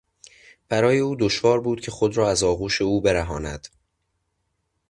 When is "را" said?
2.17-2.29